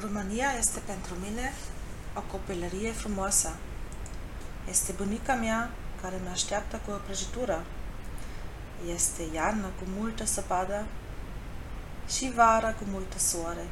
[0.00, 1.52] România este pentru mine
[2.16, 3.56] o copilărie frumoasă.
[4.68, 5.70] Este bunica mea
[6.02, 7.64] care mă așteaptă cu o prăjitură.
[8.94, 10.86] Este iarnă cu multă săpadă
[12.08, 13.66] și vara cu multă soare.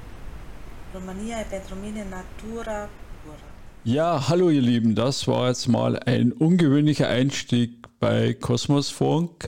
[0.93, 2.88] România e pentru mine natura
[3.22, 3.47] pură.
[3.83, 9.45] Ja, hallo ihr Lieben, das war jetzt mal ein ungewöhnlicher Einstieg bei Kosmosfunk.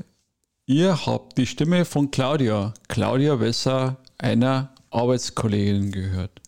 [0.64, 6.40] Ihr habt die Stimme von Claudia, Claudia Wesser, einer Arbeitskollegin gehört.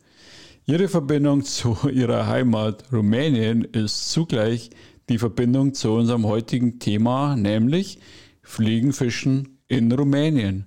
[0.70, 4.70] Ihre Verbindung zu ihrer Heimat Rumänien ist zugleich
[5.08, 7.98] die Verbindung zu unserem heutigen Thema, nämlich
[8.44, 10.66] Fliegenfischen in Rumänien.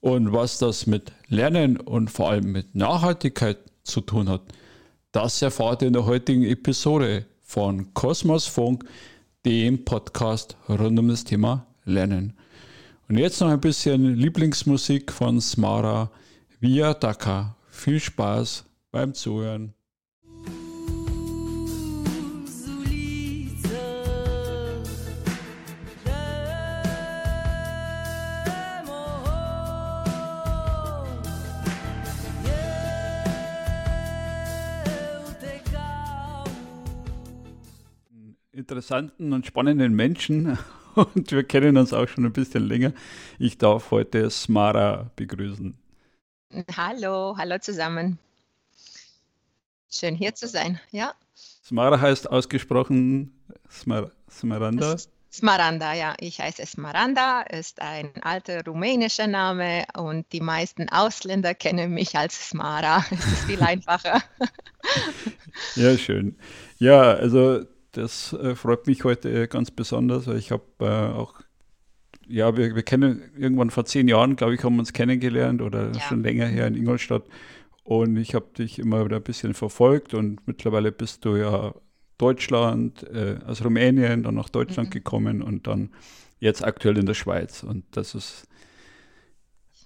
[0.00, 4.40] Und was das mit Lernen und vor allem mit Nachhaltigkeit zu tun hat,
[5.12, 8.86] das erfahrt ihr in der heutigen Episode von Kosmosfunk,
[9.44, 12.32] dem Podcast rund um das Thema Lernen.
[13.10, 16.10] Und jetzt noch ein bisschen Lieblingsmusik von Smara
[16.60, 17.56] Via Daka.
[17.68, 19.74] Viel Spaß beim Zuhören.
[38.52, 40.56] interessanten und spannenden Menschen
[40.94, 42.92] und wir kennen uns auch schon ein bisschen länger.
[43.40, 45.76] Ich darf heute Smara begrüßen.
[46.76, 48.18] Hallo, hallo zusammen.
[49.96, 51.14] Schön hier zu sein, ja.
[51.64, 53.32] Smara heißt ausgesprochen
[53.70, 54.96] Smar Smaranda.
[55.32, 56.14] Smaranda, ja.
[56.18, 62.48] Ich heiße Smaranda, ist ein alter rumänischer Name und die meisten Ausländer kennen mich als
[62.48, 63.04] Smara.
[63.12, 64.20] Es ist viel einfacher.
[65.76, 66.36] ja, schön.
[66.78, 71.34] Ja, also das äh, freut mich heute ganz besonders, weil ich habe äh, auch,
[72.26, 75.92] ja, wir, wir kennen irgendwann vor zehn Jahren, glaube ich, haben wir uns kennengelernt oder
[75.92, 76.00] ja.
[76.00, 77.22] schon länger her in Ingolstadt.
[77.84, 81.74] Und ich habe dich immer wieder ein bisschen verfolgt und mittlerweile bist du ja
[82.16, 84.92] Deutschland, äh, aus Rumänien, dann nach Deutschland mhm.
[84.92, 85.90] gekommen und dann
[86.38, 87.62] jetzt aktuell in der Schweiz.
[87.62, 88.48] Und das ist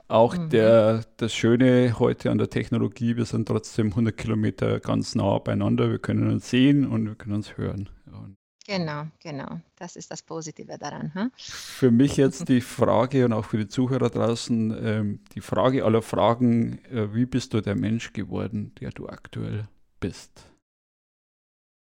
[0.06, 0.48] auch mhm.
[0.50, 5.90] der, das Schöne heute an der Technologie, wir sind trotzdem 100 Kilometer ganz nah beieinander.
[5.90, 7.88] Wir können uns sehen und wir können uns hören.
[8.06, 8.36] Und
[8.68, 9.60] genau, genau.
[9.76, 11.12] Das ist das Positive daran.
[11.14, 11.32] Hm?
[11.36, 16.02] Für mich jetzt die Frage und auch für die Zuhörer draußen, ähm, die Frage aller
[16.02, 19.66] Fragen, äh, wie bist du der Mensch geworden, der du aktuell
[19.98, 20.44] bist?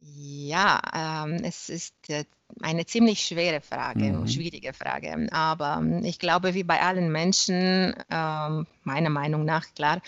[0.00, 2.24] Ja, ähm, es ist äh,
[2.62, 4.28] eine ziemlich schwere Frage, mhm.
[4.28, 5.28] schwierige Frage.
[5.32, 10.00] Aber ähm, ich glaube, wie bei allen Menschen, ähm, meiner Meinung nach, klar,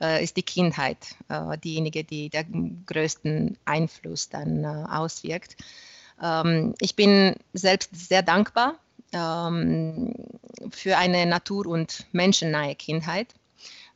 [0.00, 5.56] äh, ist die Kindheit äh, diejenige, die den größten Einfluss dann äh, auswirkt.
[6.22, 8.74] Ähm, ich bin selbst sehr dankbar
[9.12, 10.14] ähm,
[10.70, 13.28] für eine natur- und menschennahe Kindheit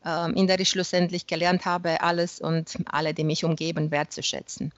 [0.04, 4.72] ähm, in der ich schlussendlich gelernt habe, alles und alle, die mich umgeben, wertzuschätzen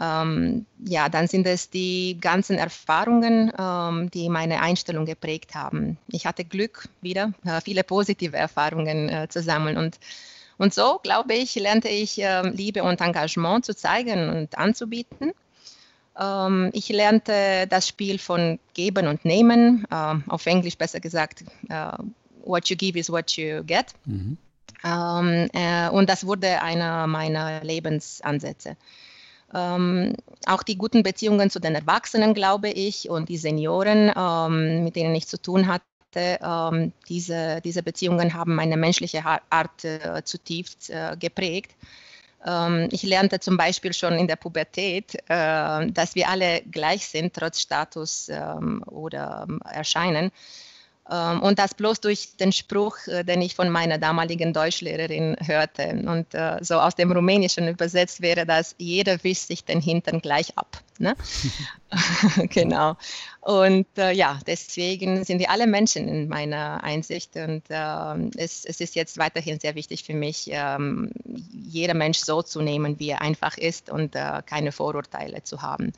[0.00, 5.98] ähm, ja, dann sind es die ganzen Erfahrungen, ähm, die meine Einstellung geprägt haben.
[6.08, 9.98] Ich hatte Glück, wieder äh, viele positive Erfahrungen äh, zu sammeln und
[10.60, 15.30] und so, glaube ich, lernte ich äh, Liebe und Engagement zu zeigen und anzubieten.
[16.18, 21.92] Ähm, ich lernte das Spiel von Geben und Nehmen, äh, auf Englisch besser gesagt, äh,
[22.44, 23.86] what you give is what you get.
[24.04, 24.36] Mhm.
[24.84, 28.76] Ähm, äh, und das wurde einer meiner Lebensansätze.
[29.54, 30.14] Ähm,
[30.46, 35.14] auch die guten Beziehungen zu den Erwachsenen, glaube ich, und die Senioren, ähm, mit denen
[35.14, 41.16] ich zu tun hatte, ähm, diese, diese Beziehungen haben meine menschliche Art äh, zutiefst äh,
[41.18, 41.74] geprägt.
[42.44, 47.34] Ähm, ich lernte zum Beispiel schon in der Pubertät, äh, dass wir alle gleich sind,
[47.34, 50.30] trotz Status ähm, oder ähm, Erscheinen.
[51.10, 56.02] Ähm, und das bloß durch den Spruch, äh, den ich von meiner damaligen Deutschlehrerin hörte.
[56.06, 60.56] Und äh, so aus dem Rumänischen übersetzt wäre das, jeder wischt sich den Hintern gleich
[60.56, 60.82] ab.
[60.98, 61.16] Ne?
[62.50, 62.96] genau.
[63.40, 67.36] Und äh, ja, deswegen sind wir alle Menschen in meiner Einsicht.
[67.36, 71.10] Und äh, es, es, ist jetzt weiterhin sehr wichtig für mich, ähm,
[71.52, 75.92] jeder Mensch so zu nehmen, wie er einfach ist und äh, keine Vorurteile zu haben.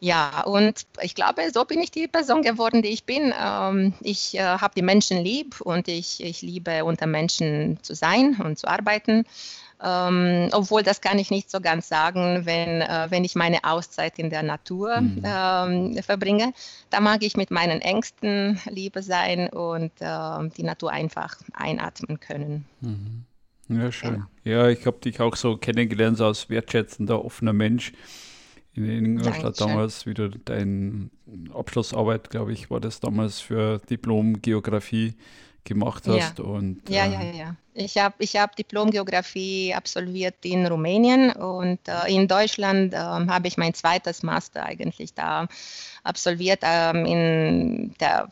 [0.00, 3.34] Ja, und ich glaube, so bin ich die Person geworden, die ich bin.
[3.38, 8.40] Ähm, ich äh, habe die Menschen lieb und ich, ich liebe unter Menschen zu sein
[8.42, 9.24] und zu arbeiten.
[9.82, 14.18] Ähm, obwohl das kann ich nicht so ganz sagen, wenn, äh, wenn ich meine Auszeit
[14.18, 15.22] in der Natur mhm.
[15.24, 16.52] ähm, verbringe.
[16.90, 22.66] Da mag ich mit meinen Ängsten Liebe sein und äh, die Natur einfach einatmen können.
[22.80, 23.24] Mhm.
[23.68, 24.24] Ja, schön.
[24.44, 27.92] Ja, ja ich habe dich auch so kennengelernt, so als wertschätzender, offener Mensch
[28.84, 31.10] in Ingolstadt damals wieder deine
[31.54, 35.14] Abschlussarbeit, glaube ich, war das damals für Diplom Geografie
[35.68, 36.38] gemacht hast.
[36.38, 37.56] Ja, und, ja, äh, ja, ja.
[37.74, 43.56] Ich habe ich hab Diplom-Geografie absolviert in Rumänien und äh, in Deutschland äh, habe ich
[43.56, 45.46] mein zweites Master eigentlich da
[46.02, 48.28] absolviert ähm, in der,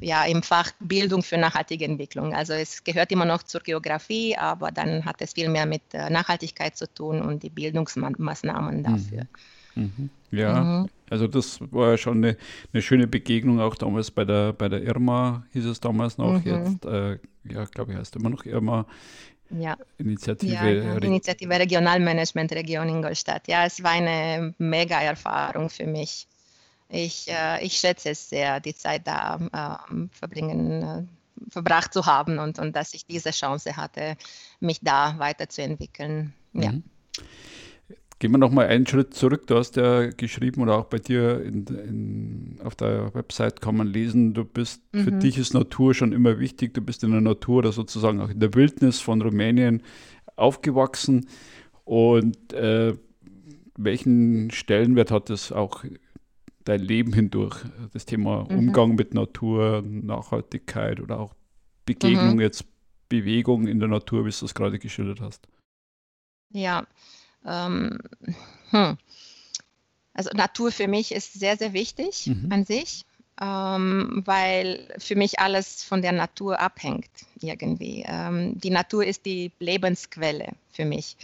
[0.00, 2.32] ja, im Fach Bildung für nachhaltige Entwicklung.
[2.32, 6.08] Also es gehört immer noch zur Geografie, aber dann hat es viel mehr mit äh,
[6.08, 9.24] Nachhaltigkeit zu tun und die Bildungsmaßnahmen dafür.
[9.24, 9.57] Mhm.
[9.74, 10.10] Mhm.
[10.30, 10.88] Ja, mhm.
[11.08, 12.36] also das war ja schon eine,
[12.72, 16.44] eine, schöne Begegnung, auch damals bei der, bei der Irma, hieß es damals noch.
[16.44, 16.44] Mhm.
[16.44, 18.86] Jetzt, äh, ja, glaube ich, heißt immer noch Irma.
[19.50, 19.76] Ja.
[19.96, 20.96] Initiative, ja, ja.
[20.96, 23.48] Initiative Regionalmanagement Region Ingolstadt.
[23.48, 26.26] Ja, es war eine mega Erfahrung für mich.
[26.90, 29.38] Ich, äh, ich schätze es sehr, die Zeit da
[29.90, 31.08] äh, verbringen,
[31.50, 34.16] verbracht zu haben und, und dass ich diese Chance hatte,
[34.60, 36.34] mich da weiterzuentwickeln.
[36.52, 36.72] Ja.
[38.18, 38.20] Mhm.
[38.20, 39.46] Gehen wir nochmal einen Schritt zurück.
[39.46, 43.86] Du hast ja geschrieben oder auch bei dir in, in, auf der Website kann man
[43.86, 45.04] lesen, du bist, mhm.
[45.04, 46.74] für dich ist Natur schon immer wichtig.
[46.74, 49.82] Du bist in der Natur oder sozusagen auch in der Wildnis von Rumänien
[50.36, 51.28] aufgewachsen.
[51.84, 52.94] Und äh,
[53.76, 55.84] welchen Stellenwert hat es auch
[56.64, 57.64] dein Leben hindurch?
[57.92, 58.58] Das Thema mhm.
[58.58, 61.34] Umgang mit Natur, Nachhaltigkeit oder auch
[61.86, 62.40] Begegnung, mhm.
[62.40, 62.66] jetzt
[63.08, 65.48] Bewegung in der Natur, wie du es gerade geschildert hast.
[66.50, 66.86] Ja,
[67.46, 67.98] ähm,
[68.70, 68.98] hm.
[70.14, 72.48] Also Natur für mich ist sehr, sehr wichtig mhm.
[72.50, 73.04] an sich,
[73.40, 78.04] ähm, weil für mich alles von der Natur abhängt irgendwie.
[78.06, 81.16] Ähm, die Natur ist die Lebensquelle für mich.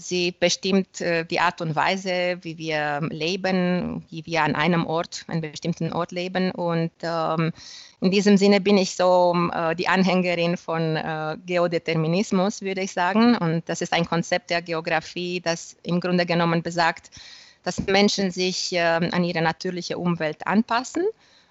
[0.00, 5.24] Sie bestimmt äh, die Art und Weise, wie wir leben, wie wir an einem Ort,
[5.28, 6.50] einem bestimmten Ort leben.
[6.50, 7.52] Und ähm,
[8.00, 13.36] in diesem Sinne bin ich so äh, die Anhängerin von äh, Geodeterminismus, würde ich sagen.
[13.36, 17.10] Und das ist ein Konzept der Geografie, das im Grunde genommen besagt,
[17.62, 21.04] dass Menschen sich äh, an ihre natürliche Umwelt anpassen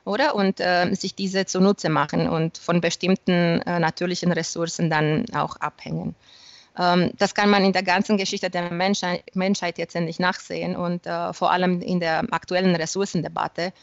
[0.06, 0.34] oder?
[0.34, 6.16] Und äh, sich diese zunutze machen und von bestimmten äh, natürlichen Ressourcen dann auch abhängen.
[6.80, 11.06] Ähm, das kann man in der ganzen Geschichte der Menschheit, Menschheit jetzt endlich nachsehen und
[11.06, 13.74] äh, vor allem in der aktuellen Ressourcendebatte.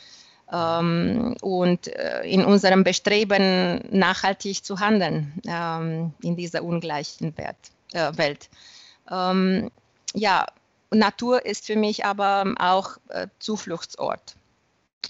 [0.50, 7.52] Ähm, und äh, in unserem Bestreben, nachhaltig zu handeln ähm, in dieser ungleichen äh,
[8.16, 8.48] Welt.
[10.14, 10.46] Ja,
[10.90, 12.96] Natur ist für mich aber auch
[13.38, 14.34] Zufluchtsort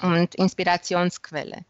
[0.02, 1.64] und Inspirationsquelle.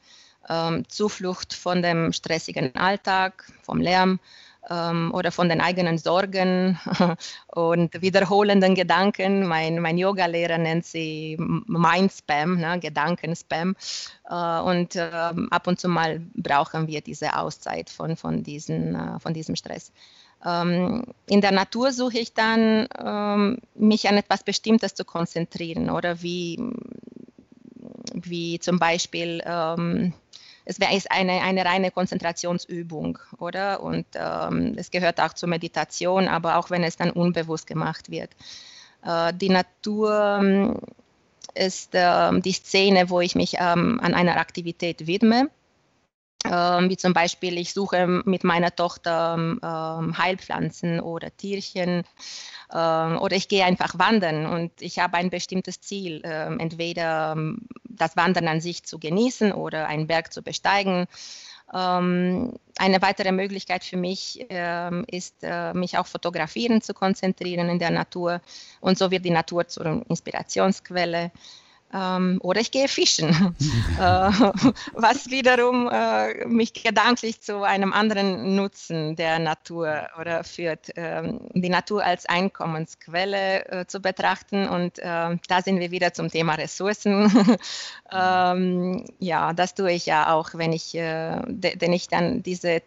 [0.89, 4.19] Zuflucht von dem stressigen Alltag, vom Lärm,
[4.69, 6.79] ähm, oder von den eigenen Sorgen
[7.49, 9.47] und wiederholenden Gedanken.
[9.47, 13.77] Mein, mein Yoga-Lehrer nennt sie Mind-Spam, ne, Gedankenspam.
[14.29, 19.21] Äh, und äh, ab und zu mal brauchen wir diese Auszeit von, von, diesen, äh,
[19.21, 19.93] von diesem Stress.
[20.45, 26.23] Ähm, in der Natur suche ich dann, ähm, mich an etwas Bestimmtes zu konzentrieren oder
[26.23, 26.61] wie,
[28.13, 30.13] wie zum Beispiel ähm,
[30.67, 33.83] es wäre eine, eine reine Konzentrationsübung, oder?
[33.83, 38.31] Und ähm, es gehört auch zur Meditation, aber auch wenn es dann unbewusst gemacht wird.
[39.05, 40.79] Äh, die Natur ähm,
[41.55, 45.49] ist äh, die Szene, wo ich mich ähm, an einer Aktivität widme.
[46.45, 52.05] Ähm, wie zum Beispiel, ich suche mit meiner Tochter ähm, Heilpflanzen oder Tierchen
[52.73, 57.69] ähm, oder ich gehe einfach wandern und ich habe ein bestimmtes Ziel, ähm, entweder ähm,
[57.97, 61.07] das Wandern an sich zu genießen oder einen Berg zu besteigen.
[61.69, 64.41] eine weitere Möglichkeit für mich
[65.09, 68.41] ist, äh, mich auf Fotografieren zu konzentrieren in der Natur
[68.81, 71.33] und so wird die Natur zur Inspirationsquelle.
[71.95, 73.29] Ähm, oder ich gehe fischen,
[73.99, 74.31] äh,
[74.93, 81.69] was wiederum äh, mich gedanklich zu einem anderen Nutzen der Natur oder führt, ähm, die
[81.69, 84.69] Natur als Einkommensquelle äh, zu betrachten.
[84.69, 87.31] Und äh, da sind wir wieder zum Thema Ressourcen.
[88.13, 92.83] ähm, ja, das tue ich ja auch, wenn ich, äh, denn ich dann diese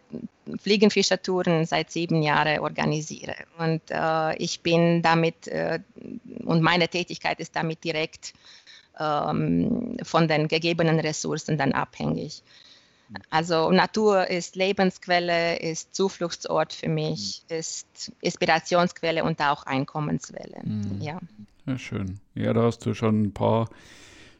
[0.62, 3.34] Fliegenfischertouren seit sieben Jahren organisiere.
[3.58, 5.50] Und äh, ich bin damit,
[6.44, 8.34] und meine Tätigkeit ist damit direkt
[9.00, 12.42] ähm, von den gegebenen Ressourcen dann abhängig.
[13.28, 17.56] Also Natur ist Lebensquelle, ist Zufluchtsort für mich, mhm.
[17.56, 20.60] ist Inspirationsquelle und auch Einkommensquelle.
[20.62, 21.00] Mhm.
[21.00, 21.18] Ja.
[21.66, 22.20] ja, schön.
[22.34, 23.68] Ja, da hast du schon ein paar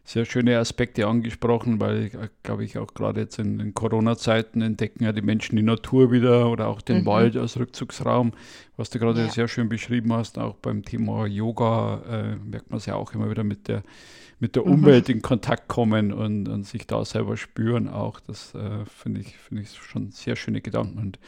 [0.05, 2.11] sehr schöne Aspekte angesprochen, weil,
[2.43, 6.49] glaube ich, auch gerade jetzt in den Corona-Zeiten entdecken ja die Menschen die Natur wieder
[6.49, 7.07] oder auch den mhm.
[7.07, 8.33] Wald als Rückzugsraum,
[8.77, 9.29] was du gerade ja.
[9.29, 10.39] sehr schön beschrieben hast.
[10.39, 13.83] Auch beim Thema Yoga äh, merkt man es ja auch immer wieder mit der
[14.41, 14.73] mit der mhm.
[14.73, 15.17] Umwelt mhm.
[15.17, 18.19] in Kontakt kommen und, und, sich da selber spüren auch.
[18.21, 20.99] Das äh, finde ich, find ich schon sehr schöne Gedanken.
[20.99, 21.19] Und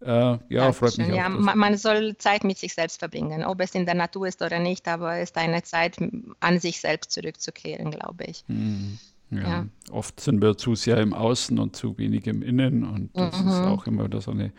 [0.00, 1.54] äh, ja, freut mich ja, auch.
[1.54, 4.86] Man soll Zeit mit sich selbst verbringen, ob es in der Natur ist oder nicht,
[4.88, 5.96] aber es ist eine Zeit,
[6.40, 8.44] an sich selbst zurückzukehren, glaube ich.
[8.48, 8.98] Mhm.
[9.30, 9.66] Ja, ja.
[9.90, 13.48] Oft sind wir zu sehr im Außen und zu wenig im Innen und das mhm.
[13.48, 14.52] ist auch immer wieder so eine,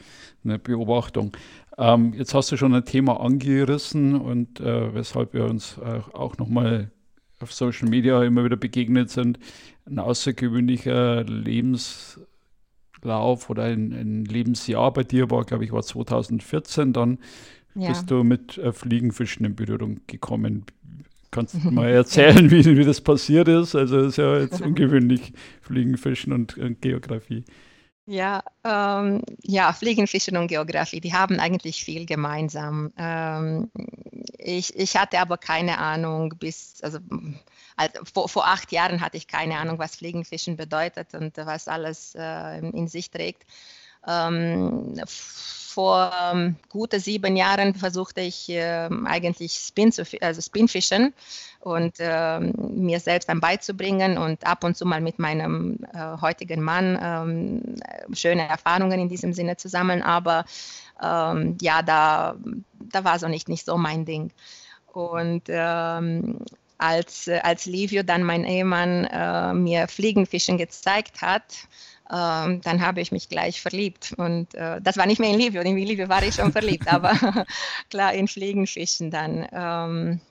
[0.43, 1.37] eine Beobachtung.
[1.77, 6.37] Ähm, jetzt hast du schon ein Thema angerissen und äh, weshalb wir uns äh, auch
[6.37, 6.89] nochmal
[7.43, 9.37] auf Social Media immer wieder begegnet sind.
[9.85, 12.21] Ein außergewöhnlicher Lebenslauf
[13.49, 16.93] oder ein, ein Lebensjahr bei dir war, glaube ich, war 2014.
[16.93, 17.19] Dann
[17.75, 17.89] ja.
[17.89, 20.65] bist du mit äh, Fliegenfischen in Berührung gekommen.
[21.31, 23.75] Kannst du mal erzählen, wie, wie das passiert ist?
[23.75, 27.43] Also es ist ja jetzt ungewöhnlich, Fliegenfischen und, und Geografie.
[28.05, 32.91] Ja, ähm, ja, Fliegenfischen und Geografie, die haben eigentlich viel gemeinsam.
[32.97, 33.71] Ähm,
[34.37, 36.99] ich, ich hatte aber keine Ahnung bis, also,
[37.77, 42.13] also vor, vor, acht Jahren hatte ich keine Ahnung, was Fliegenfischen bedeutet und was alles
[42.15, 43.45] äh, in sich trägt.
[44.05, 44.99] Ähm,
[45.73, 51.13] vor ähm, gute sieben Jahren versuchte ich äh, eigentlich Spin zu, also Spinfischen
[51.61, 56.61] und äh, mir selbst dann beizubringen und ab und zu mal mit meinem äh, heutigen
[56.61, 57.75] Mann ähm,
[58.13, 60.03] schöne Erfahrungen in diesem Sinne zu sammeln.
[60.03, 60.45] Aber
[61.01, 62.35] ähm, ja, da,
[62.91, 64.31] da war so nicht, nicht so mein Ding.
[64.91, 66.39] Und ähm,
[66.77, 71.67] als, als Livio dann mein Ehemann äh, mir Fliegenfischen gezeigt hat,
[72.11, 74.13] ähm, dann habe ich mich gleich verliebt.
[74.17, 77.13] Und äh, das war nicht mehr in Livio, in Livio war ich schon verliebt, aber
[77.89, 79.47] klar in Fliegenfischen dann.
[79.51, 80.21] Ähm,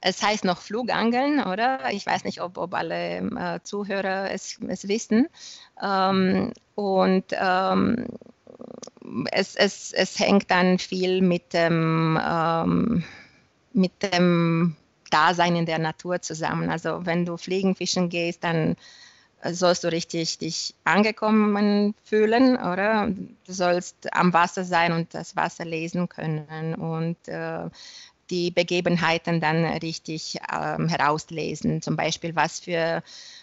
[0.00, 1.90] es heißt noch Flugangeln, oder?
[1.90, 5.28] Ich weiß nicht, ob, ob alle äh, Zuhörer es, es wissen.
[5.82, 8.06] Ähm, und ähm,
[9.30, 13.04] es, es, es hängt dann viel mit dem, ähm,
[13.72, 14.76] mit dem
[15.10, 16.70] Dasein in der Natur zusammen.
[16.70, 18.76] Also wenn du Fliegenfischen gehst, dann
[19.42, 23.08] sollst du richtig dich angekommen fühlen, oder?
[23.46, 27.68] Du sollst am Wasser sein und das Wasser lesen können und äh,
[28.30, 31.80] die Begebenheiten dann richtig ähm, herauslesen.
[31.82, 33.02] Zum Beispiel, was für,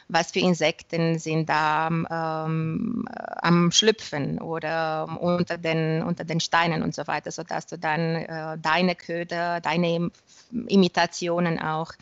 [0.10, 6.94] was für Insekten sind da ähm, am Schlüpfen oder unter den, unter den Steinen und
[6.94, 10.12] so weiter, sodass du dann äh, deine Köder, deine
[10.68, 11.94] Imitationen auch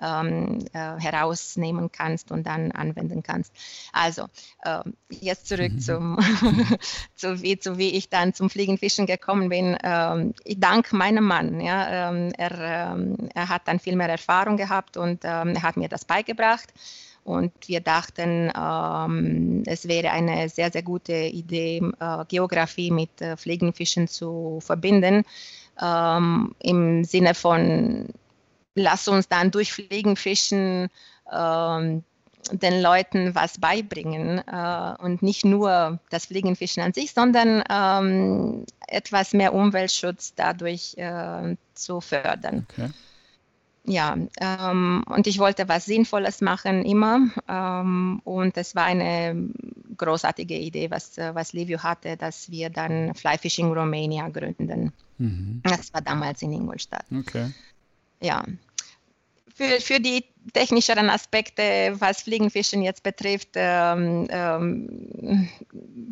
[0.00, 3.52] ähm, äh, herausnehmen kannst und dann anwenden kannst.
[3.92, 4.26] Also
[4.62, 5.80] äh, jetzt zurück mhm.
[5.80, 6.18] zum,
[7.14, 9.76] zu, wie, zu wie ich dann zum Fliegenfischen gekommen bin.
[9.82, 11.60] Ähm, dank meinem Mann.
[11.60, 15.76] Ja, ähm, er, ähm, er hat dann viel mehr Erfahrung gehabt und ähm, er hat
[15.76, 16.72] mir das beigebracht.
[17.24, 23.38] Und wir dachten, ähm, es wäre eine sehr, sehr gute Idee, äh, Geografie mit äh,
[23.38, 25.24] Fliegenfischen zu verbinden.
[25.80, 28.08] Ähm, Im Sinne von
[28.74, 30.88] lass uns dann durch Fliegen, Fischen
[31.32, 32.02] ähm,
[32.52, 39.32] den Leuten was beibringen äh, und nicht nur das Fliegenfischen an sich, sondern ähm, etwas
[39.32, 42.66] mehr Umweltschutz dadurch äh, zu fördern.
[42.70, 42.90] Okay.
[43.86, 49.50] Ja, ähm, und ich wollte was Sinnvolles machen immer ähm, und es war eine
[49.98, 54.92] großartige Idee, was, was Livio hatte, dass wir dann Fly Fishing Romania gründen.
[55.18, 55.60] Mhm.
[55.64, 57.04] Das war damals in Ingolstadt.
[57.14, 57.52] Okay
[58.24, 58.44] ja,
[59.54, 65.48] für, für die technischeren Aspekte, was Fliegenfischen jetzt betrifft, ähm, ähm,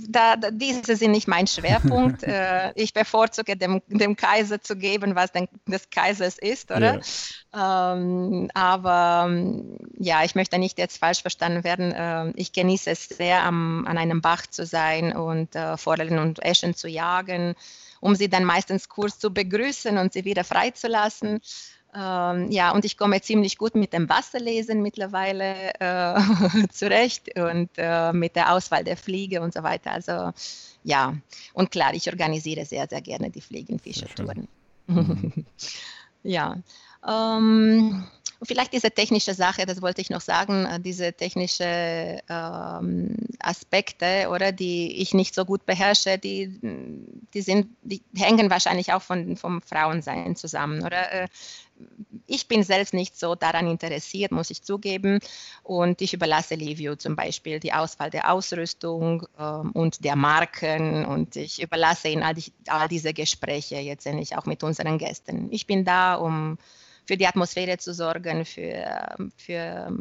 [0.09, 2.23] da, diese sind nicht mein Schwerpunkt.
[2.23, 7.01] äh, ich bevorzuge dem, dem Kaiser zu geben, was denn des Kaisers ist, oder?
[7.53, 7.95] Yeah.
[7.95, 9.29] Ähm, aber
[9.99, 11.93] ja, ich möchte nicht jetzt falsch verstanden werden.
[11.93, 16.43] Äh, ich genieße es sehr, am, an einem Bach zu sein und äh, Forellen und
[16.45, 17.55] Eschen zu jagen,
[18.01, 21.41] um sie dann meistens kurz zu begrüßen und sie wieder freizulassen.
[21.95, 28.13] Ähm, ja, und ich komme ziemlich gut mit dem Wasserlesen mittlerweile äh, zurecht und äh,
[28.13, 29.93] mit der Auswahl der Fliege und so weiter.
[29.93, 30.33] Also
[30.85, 31.15] ja,
[31.53, 34.49] und klar, ich organisiere sehr, sehr gerne die Fliegenfischertouren.
[34.87, 35.47] Mhm.
[36.23, 36.57] ja.
[37.07, 38.05] Ähm,
[38.43, 44.53] vielleicht diese technische Sache, das wollte ich noch sagen, äh, diese technische ähm, Aspekte, oder
[44.53, 46.59] die ich nicht so gut beherrsche, die,
[47.35, 51.13] die sind, die hängen wahrscheinlich auch von, vom Frauensein zusammen, oder?
[51.13, 51.29] Äh,
[52.27, 55.19] ich bin selbst nicht so daran interessiert, muss ich zugeben.
[55.63, 61.05] Und ich überlasse Livio zum Beispiel die Auswahl der Ausrüstung ähm, und der Marken.
[61.05, 65.49] Und ich überlasse ihm all, die, all diese Gespräche jetzt endlich auch mit unseren Gästen.
[65.51, 66.59] Ich bin da, um
[67.05, 69.93] für die Atmosphäre zu sorgen, für, für,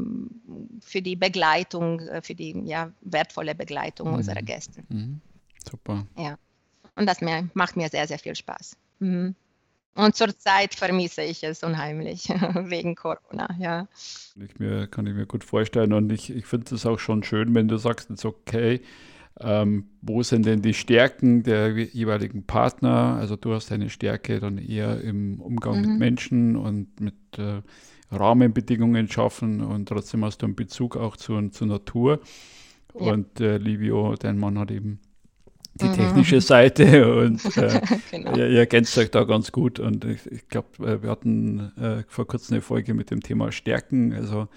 [0.81, 4.13] für die Begleitung, für die ja, wertvolle Begleitung mhm.
[4.15, 4.83] unserer Gäste.
[4.89, 5.21] Mhm.
[5.69, 6.05] Super.
[6.17, 6.37] Ja.
[6.95, 8.75] Und das mir, macht mir sehr, sehr viel Spaß.
[8.99, 9.35] Mhm.
[9.93, 13.87] Und zurzeit vermisse ich es unheimlich wegen Corona, ja.
[14.41, 17.53] Ich mir, kann ich mir gut vorstellen und ich, ich finde es auch schon schön,
[17.55, 18.81] wenn du sagst, es ist okay,
[19.39, 23.17] ähm, wo sind denn die Stärken der jeweiligen Partner?
[23.19, 25.89] Also du hast deine Stärke dann eher im Umgang mhm.
[25.89, 27.61] mit Menschen und mit äh,
[28.11, 32.19] Rahmenbedingungen schaffen und trotzdem hast du einen Bezug auch zu, zur Natur.
[32.93, 33.13] Ja.
[33.13, 34.99] Und äh, Livio, dein Mann, hat eben
[35.75, 35.93] die mhm.
[35.93, 38.35] technische Seite und äh, genau.
[38.35, 39.79] ihr, ihr, ergänzt euch da ganz gut.
[39.79, 43.51] Und ich, ich glaube, äh, wir hatten äh, vor kurzem eine Folge mit dem Thema
[43.53, 44.13] Stärken.
[44.13, 44.49] Also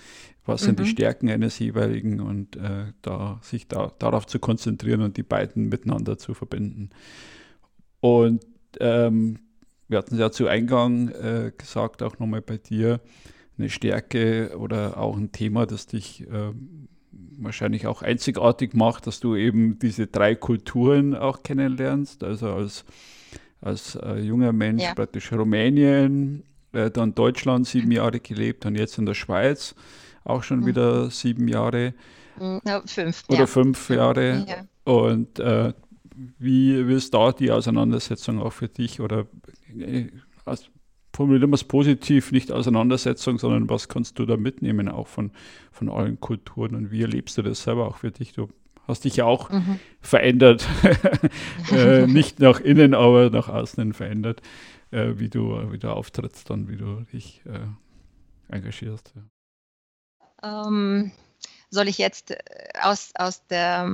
[0.47, 0.67] was mhm.
[0.67, 0.89] sind die mhm.
[0.89, 6.19] Stärken eines jeweiligen und äh, da sich da, darauf zu konzentrieren und die beiden miteinander
[6.19, 6.91] zu verbinden.
[8.01, 8.45] Und
[8.81, 9.39] ähm,
[9.89, 13.01] wir hatten es ja zu Eingang äh, gesagt, auch nochmal bei dir,
[13.57, 16.53] eine Stärke oder auch ein Thema, das dich äh,
[17.39, 22.25] wahrscheinlich auch einzigartig macht, dass du eben diese drei Kulturen auch kennenlernst.
[22.25, 22.85] Also als,
[23.61, 24.95] als äh, junger Mensch ja.
[24.95, 29.75] praktisch Rumänien, äh, dann Deutschland sieben Jahre gelebt und jetzt in der Schweiz
[30.25, 30.67] auch schon mhm.
[30.67, 31.95] wieder sieben Jahre.
[32.39, 33.25] Mhm, ja, fünf.
[33.29, 33.47] Oder ja.
[33.47, 34.45] fünf Jahre.
[34.47, 34.93] Ja.
[34.93, 35.73] Und äh,
[36.39, 39.01] wie, ist da die Auseinandersetzung auch für dich?
[39.01, 39.27] Oder
[39.79, 40.07] äh,
[41.15, 45.33] formulieren wir es positiv, nicht Auseinandersetzung, sondern was kannst du da mitnehmen, auch von,
[45.73, 48.33] von allen Kulturen und wie erlebst du das selber auch für dich?
[48.33, 48.49] Du
[48.87, 49.79] hast dich ja auch mhm.
[50.01, 50.67] verändert,
[51.73, 54.43] äh, nicht nach innen, aber nach außen verändert,
[54.91, 59.13] äh, wie, du, wie du auftrittst und wie du dich äh, engagierst.
[59.17, 59.23] Ja.
[60.45, 61.13] Ähm,
[61.71, 62.39] soll ich jetzt äh,
[62.83, 63.89] aus, aus der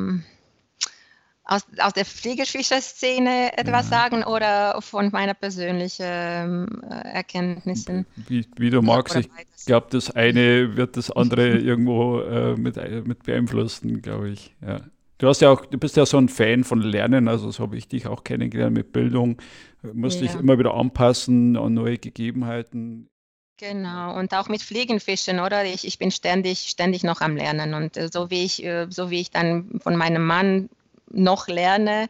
[1.51, 3.99] aus, aus der Fliegerfischer-Szene etwas ja.
[3.99, 8.07] sagen oder von meiner persönlichen äh, Erkenntnissen?
[8.29, 9.17] Wie, wie du magst.
[9.17, 14.55] Ich glaube, das eine wird das andere irgendwo äh, mit, mit beeinflussen, glaube ich.
[14.65, 14.81] Ja.
[15.19, 17.77] Du hast ja auch, du bist ja so ein Fan von Lernen, also so habe
[17.77, 19.37] ich dich auch kennengelernt mit Bildung.
[19.83, 20.29] Du musst ja.
[20.29, 23.11] dich immer wieder anpassen an neue Gegebenheiten.
[23.61, 25.67] Genau, und auch mit Fliegenfischen, oder?
[25.67, 27.75] Ich, ich bin ständig, ständig noch am Lernen.
[27.75, 30.71] Und äh, so wie ich, äh, so wie ich dann von meinem Mann
[31.11, 32.09] noch lerne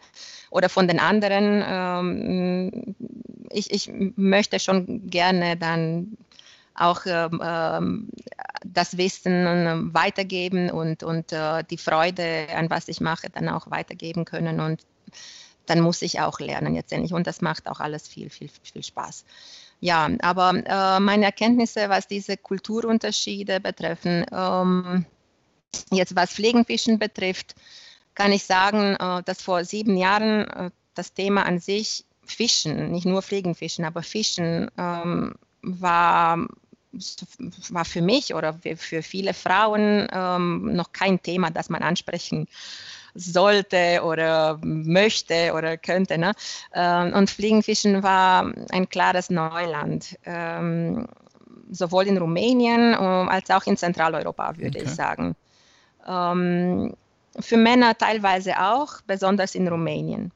[0.51, 1.65] oder von den anderen.
[1.67, 2.95] Ähm,
[3.51, 6.17] ich, ich möchte schon gerne dann
[6.75, 8.09] auch ähm, ähm
[8.65, 13.71] das Wissen ähm, weitergeben und, und äh, die Freude an was ich mache dann auch
[13.71, 14.83] weitergeben können und
[15.65, 19.25] dann muss ich auch lernen letztendlich und das macht auch alles viel, viel, viel Spaß.
[19.81, 25.07] Ja, aber äh, meine Erkenntnisse, was diese Kulturunterschiede betreffen, ähm,
[25.91, 27.55] jetzt was Pflegenfischen betrifft,
[28.15, 33.07] kann ich sagen, äh, dass vor sieben Jahren äh, das Thema an sich Fischen, nicht
[33.07, 36.47] nur Fliegenfischen, aber Fischen ähm, war,
[37.71, 42.47] war für mich oder für viele Frauen ähm, noch kein Thema, das man ansprechen
[43.15, 46.19] sollte oder möchte oder könnte.
[46.19, 46.33] Ne?
[46.75, 50.19] Ähm, und Fliegenfischen war ein klares Neuland
[51.73, 54.89] sowohl in Rumänien als auch in Zentraleuropa, würde okay.
[54.89, 55.35] ich sagen.
[56.07, 56.95] Ähm,
[57.39, 60.33] für Männer teilweise auch, besonders in Rumänien.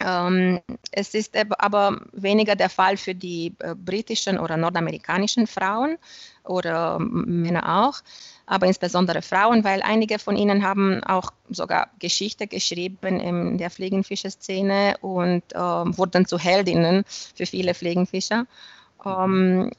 [0.00, 5.98] Ähm, es ist aber weniger der Fall für die äh, britischen oder nordamerikanischen Frauen
[6.44, 8.00] oder Männer auch,
[8.46, 14.96] aber insbesondere Frauen, weil einige von ihnen haben auch sogar Geschichte geschrieben in der Fliegenfischerszene
[15.00, 17.04] und äh, wurden zu Heldinnen
[17.34, 18.46] für viele Fliegenfischer.
[19.04, 19.70] Ähm,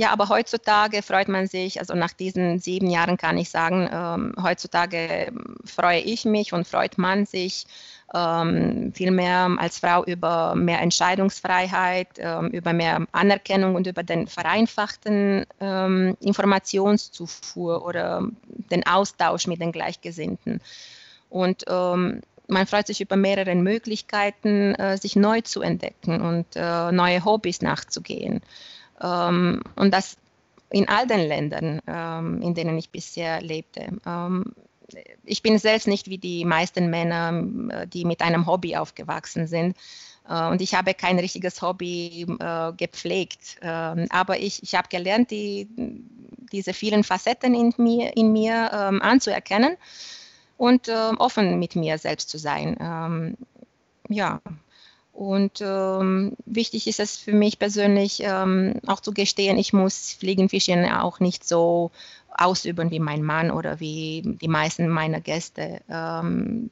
[0.00, 4.34] ja, aber heutzutage freut man sich, also nach diesen sieben Jahren kann ich sagen, ähm,
[4.42, 5.30] heutzutage
[5.66, 7.66] freue ich mich und freut man sich
[8.14, 15.44] ähm, viel als Frau über mehr Entscheidungsfreiheit, ähm, über mehr Anerkennung und über den vereinfachten
[15.60, 18.26] ähm, Informationszufuhr oder
[18.70, 20.62] den Austausch mit den Gleichgesinnten.
[21.28, 26.90] Und ähm, man freut sich über mehrere Möglichkeiten, äh, sich neu zu entdecken und äh,
[26.90, 28.40] neue Hobbys nachzugehen.
[29.02, 30.16] Ähm, und das
[30.70, 33.88] in all den Ländern, ähm, in denen ich bisher lebte.
[34.06, 34.44] Ähm,
[35.24, 39.76] ich bin selbst nicht wie die meisten Männer, die mit einem Hobby aufgewachsen sind.
[40.28, 43.56] Äh, und ich habe kein richtiges Hobby äh, gepflegt.
[43.62, 45.68] Ähm, aber ich, ich habe gelernt, die,
[46.52, 49.76] diese vielen Facetten in mir, in mir ähm, anzuerkennen
[50.56, 52.76] und äh, offen mit mir selbst zu sein.
[52.80, 53.36] Ähm,
[54.08, 54.40] ja,
[55.20, 60.86] und ähm, wichtig ist es für mich persönlich ähm, auch zu gestehen, ich muss Fliegenfischen
[60.86, 61.90] auch nicht so
[62.34, 65.82] ausüben wie mein Mann oder wie die meisten meiner Gäste.
[65.90, 66.70] Ähm,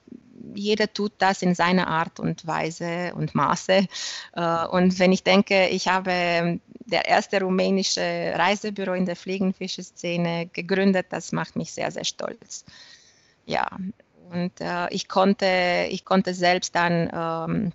[0.54, 3.87] jeder tut das in seiner Art und Weise und Maße.
[4.32, 11.08] Äh, und wenn ich denke, ich habe der erste rumänische Reisebüro in der Fliegenfischeszene gegründet,
[11.11, 12.64] das macht mich sehr, sehr stolz.
[13.44, 13.68] Ja,
[14.32, 17.72] und äh, ich, konnte, ich konnte selbst dann ähm,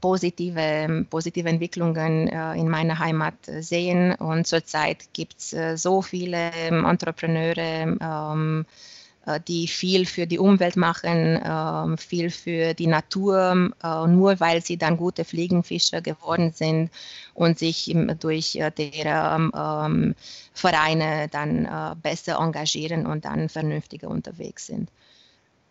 [0.00, 4.14] positive, positive Entwicklungen äh, in meiner Heimat sehen.
[4.14, 8.66] Und zurzeit gibt es äh, so viele ähm, Entrepreneure, ähm,
[9.26, 14.64] äh, die viel für die Umwelt machen, ähm, viel für die Natur, äh, nur weil
[14.64, 16.90] sie dann gute Fliegenfischer geworden sind
[17.34, 20.14] und sich durch deren ähm,
[20.52, 24.90] Vereine dann besser engagieren und dann vernünftiger unterwegs sind.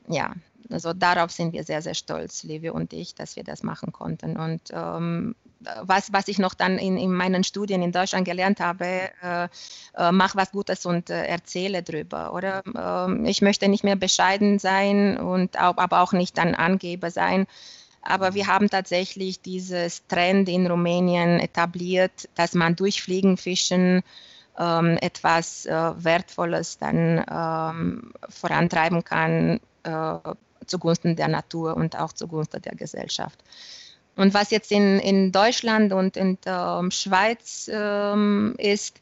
[0.07, 0.33] Ja,
[0.69, 4.37] also darauf sind wir sehr, sehr stolz, Levi und ich, dass wir das machen konnten.
[4.37, 5.35] Und ähm,
[5.81, 8.85] was, was ich noch dann in, in meinen Studien in Deutschland gelernt habe,
[9.21, 9.47] äh,
[9.95, 12.33] äh, mach was Gutes und äh, erzähle drüber.
[12.33, 17.11] Oder ähm, ich möchte nicht mehr bescheiden sein und auch, aber auch nicht dann Angeber
[17.11, 17.47] sein.
[18.01, 24.01] Aber wir haben tatsächlich dieses Trend in Rumänien etabliert, dass man durch Fliegenfischen
[24.57, 30.17] ähm, etwas äh, Wertvolles dann ähm, vorantreiben kann äh,
[30.65, 33.43] zugunsten der Natur und auch zugunsten der Gesellschaft.
[34.15, 38.99] Und was jetzt in, in Deutschland und in der ähm, Schweiz ähm, ist,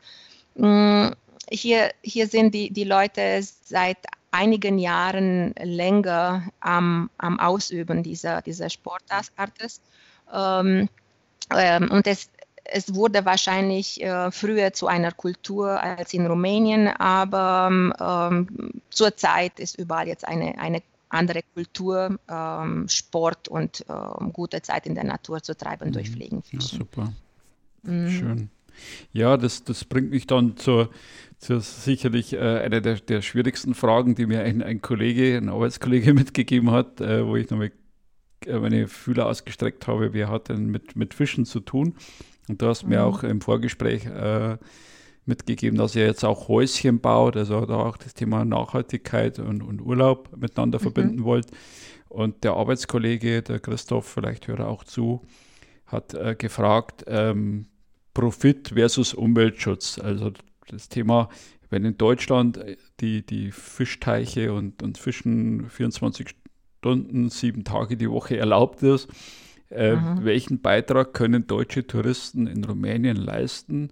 [0.55, 1.13] mh,
[1.49, 3.97] hier, hier sind die, die Leute seit
[4.31, 9.79] einigen länger am, am Ausüben dieser, dieser Sportartes.
[10.33, 10.89] Ähm,
[11.55, 12.29] ähm, und es,
[12.65, 19.77] es wurde wahrscheinlich äh, früher zu einer Kultur als in Rumänien, aber ähm, zurzeit ist
[19.79, 20.81] überall jetzt eine, eine
[21.15, 25.93] andere Kultur, ähm, Sport und ähm, gute Zeit in der Natur zu treiben mhm.
[25.93, 26.80] durch Fliegenfischen.
[26.80, 27.13] Ja, super.
[27.84, 28.10] Mhm.
[28.10, 28.49] Schön.
[29.13, 30.89] Ja, das, das bringt mich dann zur,
[31.38, 36.13] zur sicherlich äh, einer der, der schwierigsten Fragen, die mir ein, ein Kollege, ein Arbeitskollege
[36.13, 37.71] mitgegeben hat, äh, wo ich nochmal
[38.45, 41.95] äh, meine Fühler ausgestreckt habe, wer hat denn mit, mit Fischen zu tun?
[42.47, 42.89] Und du hast mhm.
[42.89, 44.58] mir auch im Vorgespräch äh,
[45.25, 49.81] mitgegeben, dass er jetzt auch Häuschen baut, also da auch das Thema Nachhaltigkeit und, und
[49.81, 50.83] Urlaub miteinander mhm.
[50.83, 51.47] verbinden wollt.
[52.09, 55.21] Und der Arbeitskollege, der Christoph, vielleicht hört er auch zu,
[55.88, 57.65] hat äh, gefragt, ähm,
[58.13, 59.99] Profit versus Umweltschutz.
[59.99, 60.31] Also
[60.67, 61.29] das Thema,
[61.69, 62.59] wenn in Deutschland
[62.99, 66.35] die, die Fischteiche und, und Fischen 24
[66.79, 69.09] Stunden, sieben Tage die Woche erlaubt ist,
[69.69, 70.23] äh, mhm.
[70.23, 73.89] welchen Beitrag können deutsche Touristen in Rumänien leisten,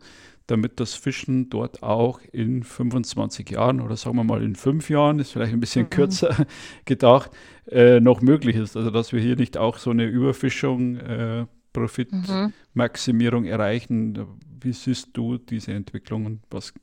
[0.48, 5.20] damit das Fischen dort auch in 25 Jahren oder sagen wir mal in fünf Jahren,
[5.20, 5.90] ist vielleicht ein bisschen mhm.
[5.90, 6.46] kürzer
[6.86, 7.32] gedacht,
[7.70, 8.76] äh, noch möglich ist.
[8.76, 13.50] Also dass wir hier nicht auch so eine Überfischung, äh, Profitmaximierung mhm.
[13.50, 14.28] erreichen.
[14.62, 16.74] Wie siehst du diese Entwicklung und was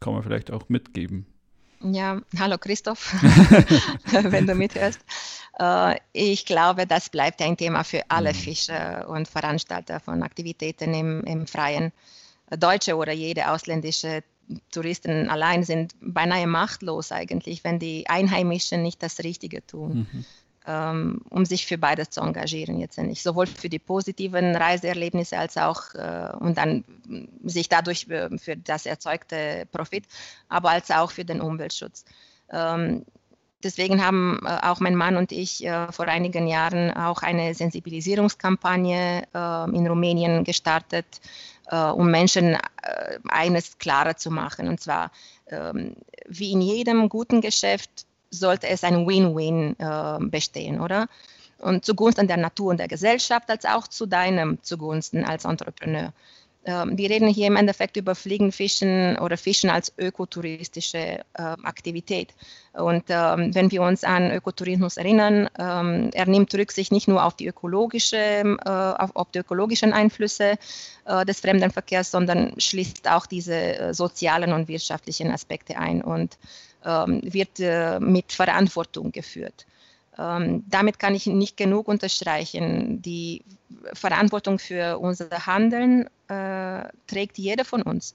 [0.00, 1.26] kann man vielleicht auch mitgeben?
[1.82, 3.14] Ja, hallo Christoph,
[4.12, 5.00] wenn du mithörst.
[5.58, 8.36] Äh, ich glaube, das bleibt ein Thema für alle mhm.
[8.36, 11.92] Fischer und Veranstalter von Aktivitäten im, im Freien.
[12.58, 14.22] Deutsche oder jede ausländische
[14.70, 20.24] Touristen allein sind beinahe machtlos eigentlich, wenn die Einheimischen nicht das Richtige tun, mhm.
[20.66, 23.22] ähm, um sich für beides zu engagieren jetzt nicht.
[23.22, 26.84] Sowohl für die positiven Reiseerlebnisse als auch äh, und dann
[27.44, 30.04] sich dadurch für, für, das erzeugte Profit,
[30.48, 32.04] aber als auch für den Umweltschutz.
[32.50, 33.04] Ähm,
[33.62, 39.24] Deswegen haben äh, auch mein Mann und ich äh, vor einigen Jahren auch eine Sensibilisierungskampagne
[39.34, 41.06] äh, in Rumänien gestartet,
[41.66, 42.58] äh, um Menschen äh,
[43.28, 44.68] eines klarer zu machen.
[44.68, 45.10] Und zwar,
[45.48, 45.94] ähm,
[46.26, 51.08] wie in jedem guten Geschäft sollte es ein Win-Win äh, bestehen, oder?
[51.58, 56.12] Und zugunsten der Natur und der Gesellschaft, als auch zu deinem zugunsten als Entrepreneur.
[56.64, 62.34] Ähm, wir reden hier im Endeffekt über Fliegenfischen oder Fischen als ökotouristische äh, Aktivität.
[62.74, 67.34] Und ähm, wenn wir uns an Ökotourismus erinnern, ähm, er nimmt Rücksicht nicht nur auf
[67.34, 70.56] die ökologische, äh, auf, die ökologischen Einflüsse
[71.06, 76.38] äh, des Fremdenverkehrs, sondern schließt auch diese äh, sozialen und wirtschaftlichen Aspekte ein und
[76.84, 77.58] ähm, wird
[78.00, 79.66] mit Verantwortung geführt.
[80.18, 83.00] Ähm, damit kann ich nicht genug unterstreichen.
[83.02, 83.42] Die
[83.92, 88.14] Verantwortung für unser Handeln äh, trägt jeder von uns.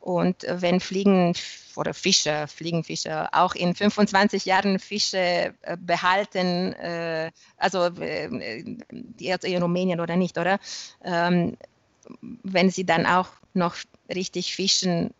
[0.00, 1.34] Und wenn Fliegen
[1.76, 10.00] oder Fische, Fliegenfische auch in 25 Jahren Fische äh, behalten, äh, also äh, in Rumänien
[10.00, 10.58] oder nicht, oder?
[11.02, 11.56] Ähm,
[12.20, 13.76] wenn sie dann auch noch
[14.14, 15.14] richtig fischen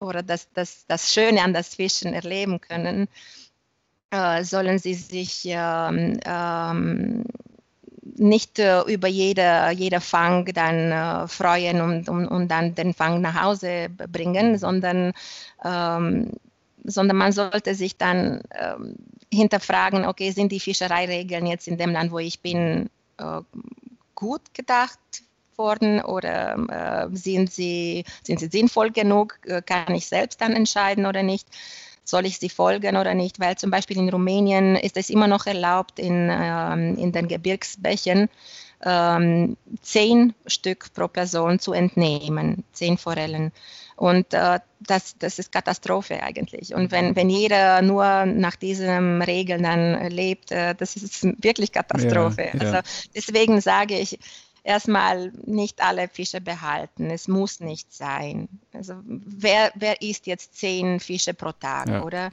[0.00, 3.08] oder das, das, das Schöne an das Fischen erleben können,
[4.10, 7.24] äh, sollen sie sich ähm, ähm,
[8.16, 13.20] nicht äh, über jede, jeder Fang dann äh, freuen und, und, und, dann den Fang
[13.20, 15.12] nach Hause bringen, sondern,
[15.64, 16.32] ähm,
[16.84, 18.96] sondern man sollte sich dann ähm,
[19.32, 23.40] hinterfragen, okay, sind die Fischereiregeln jetzt in dem Land, wo ich bin, äh,
[24.14, 24.98] gut gedacht
[25.56, 29.38] worden oder äh, sind, sie, sind sie sinnvoll genug?
[29.66, 31.46] Kann ich selbst dann entscheiden oder nicht?
[32.08, 35.46] Soll ich sie folgen oder nicht, weil zum Beispiel in Rumänien ist es immer noch
[35.46, 38.28] erlaubt, in, ähm, in den Gebirgsbächen
[38.84, 43.52] ähm, zehn Stück pro Person zu entnehmen, zehn Forellen.
[43.96, 46.72] Und äh, das, das ist Katastrophe eigentlich.
[46.72, 52.50] Und wenn, wenn jeder nur nach diesen Regeln dann lebt, äh, das ist wirklich Katastrophe.
[52.54, 52.60] Ja, ja.
[52.60, 52.78] Also
[53.16, 54.18] deswegen sage ich,
[54.68, 57.10] erstmal nicht alle Fische behalten.
[57.10, 58.48] Es muss nicht sein.
[58.74, 62.30] Also wer, wer isst jetzt zehn Fische pro Tag, ja, oder?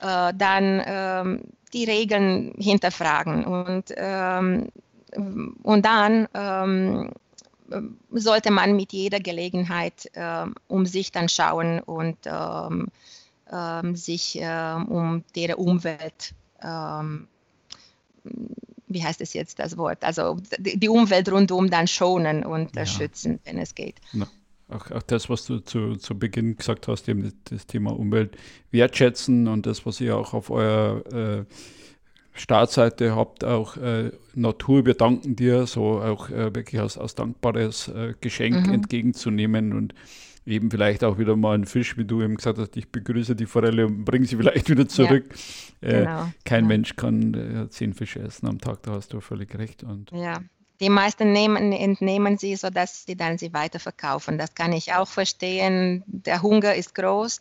[0.00, 0.28] Ja.
[0.28, 1.40] Äh, dann ähm,
[1.74, 4.68] die Regeln hinterfragen und, ähm,
[5.62, 7.10] und dann ähm,
[8.10, 12.88] sollte man mit jeder Gelegenheit äh, um sich dann schauen und ähm,
[13.52, 17.28] ähm, sich äh, um deren Umwelt ähm,
[18.94, 22.86] wie heißt es jetzt das Wort, also die Umwelt rundum dann schonen und ja.
[22.86, 23.96] schützen, wenn es geht.
[24.12, 24.28] Na,
[24.68, 28.36] auch, auch, das, was du zu, zu Beginn gesagt hast, eben das, das, Thema Umwelt
[28.70, 31.44] wertschätzen und das, was ihr auch auf eurer äh,
[32.32, 37.88] Startseite habt, auch äh, Natur, wir danken dir, so auch äh, wirklich als, als dankbares
[37.88, 38.74] äh, Geschenk mhm.
[38.74, 39.94] entgegenzunehmen und
[40.46, 43.46] eben vielleicht auch wieder mal einen Fisch, wie du eben gesagt hast, ich begrüße die
[43.46, 45.34] Forelle und bringe sie vielleicht wieder zurück.
[45.80, 46.28] Ja, äh, genau.
[46.44, 46.68] kein ja.
[46.68, 49.82] Mensch kann äh, zehn Fische essen am Tag, da hast du völlig recht.
[49.82, 50.40] Und ja,
[50.80, 54.38] die meisten nehmen, entnehmen sie, sodass sie dann sie weiterverkaufen.
[54.38, 56.02] Das kann ich auch verstehen.
[56.06, 57.40] Der Hunger ist groß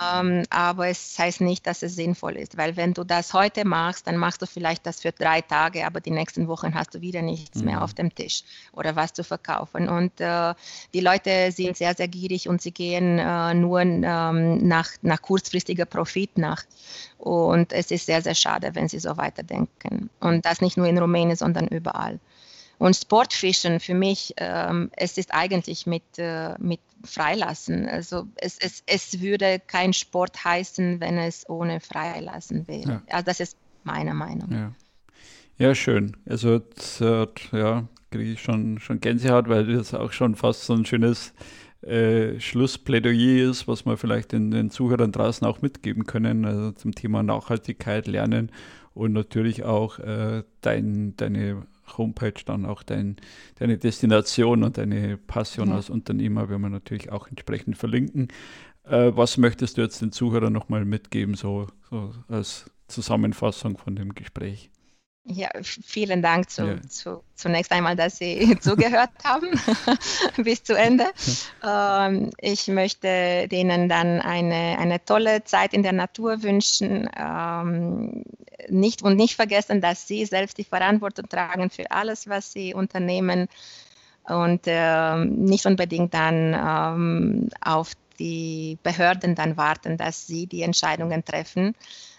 [0.00, 4.06] ähm, aber es heißt nicht, dass es sinnvoll ist, weil wenn du das heute machst,
[4.06, 7.22] dann machst du vielleicht das für drei Tage, aber die nächsten Wochen hast du wieder
[7.22, 7.66] nichts mhm.
[7.66, 9.88] mehr auf dem Tisch oder was zu verkaufen.
[9.88, 10.54] Und äh,
[10.94, 15.86] die Leute sind sehr, sehr gierig und sie gehen äh, nur ähm, nach, nach kurzfristiger
[15.86, 16.62] Profit nach.
[17.18, 20.08] Und es ist sehr, sehr schade, wenn sie so weiterdenken.
[20.20, 22.18] Und das nicht nur in Rumänien, sondern überall.
[22.80, 27.86] Und Sportfischen für mich, ähm, es ist eigentlich mit, äh, mit Freilassen.
[27.86, 32.90] Also es, es, es würde kein Sport heißen, wenn es ohne Freilassen wäre.
[32.90, 33.02] Ja.
[33.10, 34.50] Also das ist meine Meinung.
[34.50, 34.72] Ja,
[35.58, 36.16] ja schön.
[36.26, 36.62] Also
[37.00, 41.34] äh, ja, kriege ich schon, schon Gänsehaut, weil das auch schon fast so ein schönes
[41.82, 46.94] äh, Schlussplädoyer ist, was wir vielleicht den, den Zuhörern draußen auch mitgeben können, also zum
[46.94, 48.50] Thema Nachhaltigkeit, Lernen
[48.94, 51.66] und natürlich auch äh, dein, deine
[51.98, 53.16] Homepage dann auch dein,
[53.56, 55.76] deine Destination und deine Passion ja.
[55.76, 58.28] als Unternehmer werden wir natürlich auch entsprechend verlinken.
[58.84, 64.14] Äh, was möchtest du jetzt den Zuhörern nochmal mitgeben, so, so als Zusammenfassung von dem
[64.14, 64.70] Gespräch?
[65.24, 66.82] Ja, vielen Dank zu, ja.
[66.88, 69.48] zu, zunächst einmal, dass Sie zugehört haben
[70.36, 71.06] bis zu Ende.
[71.62, 77.06] Ähm, ich möchte Ihnen dann eine, eine tolle Zeit in der Natur wünschen.
[77.14, 78.24] Ähm,
[78.70, 83.46] nicht, und nicht vergessen, dass Sie selbst die Verantwortung tragen für alles, was Sie unternehmen
[84.24, 91.24] und äh, nicht unbedingt dann ähm, auf die Behörden dann warten, dass sie die Entscheidungen
[91.24, 91.74] treffen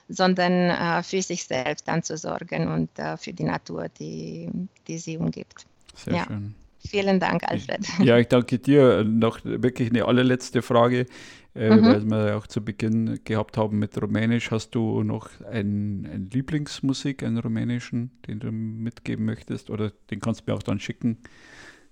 [0.09, 4.49] sondern äh, für sich selbst dann zu sorgen und äh, für die Natur, die,
[4.87, 5.65] die sie umgibt.
[5.95, 6.25] Sehr ja.
[6.25, 6.55] schön.
[6.87, 7.87] Vielen Dank, Alfred.
[8.03, 9.03] Ja, ich danke dir.
[9.03, 11.05] Noch wirklich eine allerletzte Frage,
[11.53, 11.85] äh, mhm.
[11.85, 14.51] weil wir auch zu Beginn gehabt haben mit Rumänisch.
[14.51, 19.69] Hast du noch einen, einen Lieblingsmusik, einen rumänischen, den du mitgeben möchtest?
[19.69, 21.19] Oder den kannst du mir auch dann schicken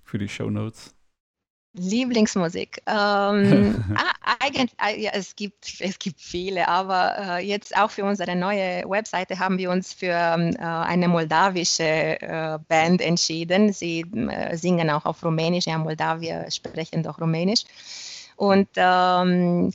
[0.04, 0.96] für die Show Notes?
[1.74, 2.82] Lieblingsmusik.
[2.88, 8.04] Ähm, ah, eigentlich, ah, ja, es gibt, es gibt viele, aber äh, jetzt auch für
[8.04, 13.72] unsere neue Webseite haben wir uns für äh, eine moldawische äh, Band entschieden.
[13.72, 17.64] Sie äh, singen auch auf Rumänisch, ja, Moldawier sprechen doch Rumänisch.
[18.36, 19.72] Und ähm,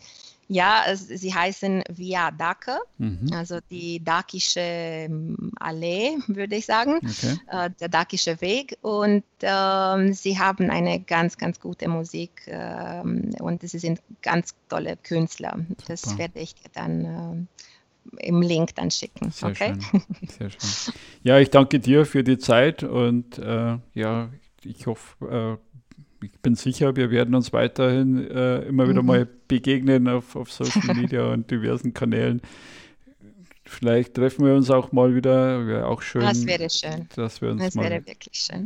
[0.49, 3.31] ja, sie heißen Via Dake, mhm.
[3.33, 7.39] also die dakische ähm, Allee, würde ich sagen, okay.
[7.51, 8.79] äh, der dakische Weg.
[8.83, 14.97] Und ähm, sie haben eine ganz, ganz gute Musik ähm, und sie sind ganz tolle
[14.97, 15.57] Künstler.
[15.57, 15.85] Super.
[15.89, 17.47] Das werde ich dir dann
[18.19, 19.31] äh, im Link dann schicken.
[19.31, 19.75] Sehr okay?
[19.91, 20.03] Schön.
[20.29, 20.95] Sehr schön.
[21.23, 24.31] Ja, ich danke dir für die Zeit und äh, ja,
[24.63, 25.74] ich hoffe, äh,
[26.33, 29.09] ich bin sicher, wir werden uns weiterhin äh, immer wieder mhm.
[29.09, 32.41] mal begegnen auf, auf Social Media und diversen Kanälen.
[33.67, 35.67] Vielleicht treffen wir uns auch mal wieder.
[35.67, 36.21] Wäre auch schön.
[36.21, 37.09] Das wäre schön.
[37.17, 37.91] Dass wir uns das mal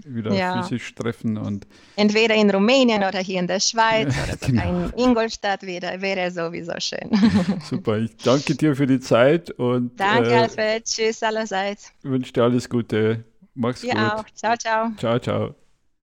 [0.06, 0.60] wieder ja.
[0.60, 1.36] physisch treffen.
[1.36, 4.90] Und Entweder in Rumänien oder hier in der Schweiz oder genau.
[4.96, 7.10] in Ingolstadt wäre, wäre sowieso schön.
[7.64, 9.50] Super, ich danke dir für die Zeit.
[9.52, 10.84] Und, danke, äh, Alfred.
[10.84, 11.92] Tschüss allerseits.
[12.02, 13.24] Ich wünsche dir alles Gute.
[13.54, 14.02] Mach's dir gut.
[14.02, 14.24] Auch.
[14.34, 14.90] Ciao, ciao.
[14.96, 15.67] Ciao, ciao.